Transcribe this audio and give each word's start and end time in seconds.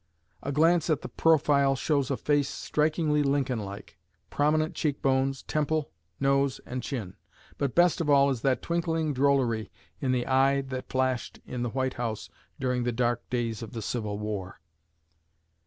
A 0.41 0.51
glance 0.51 0.89
at 0.89 1.03
the 1.03 1.07
profile 1.09 1.75
shows 1.75 2.09
a 2.09 2.17
face 2.17 2.49
strikingly 2.49 3.21
Lincoln 3.21 3.59
like, 3.59 3.99
prominent 4.31 4.73
cheek 4.73 4.99
bones, 4.99 5.43
temple, 5.43 5.91
nose, 6.19 6.59
and 6.65 6.81
chin; 6.81 7.17
but 7.59 7.75
best 7.75 8.01
of 8.01 8.09
all 8.09 8.31
is 8.31 8.41
that 8.41 8.63
twinkling 8.63 9.13
drollery 9.13 9.69
in 9.99 10.11
the 10.11 10.25
eye 10.25 10.61
that 10.61 10.89
flashed 10.89 11.39
in 11.45 11.61
the 11.61 11.69
White 11.69 11.93
House 12.01 12.31
during 12.59 12.83
the 12.83 12.91
dark 12.91 13.29
days 13.29 13.61
of 13.61 13.73
the 13.73 13.81
Civil 13.83 14.17
War." 14.17 14.59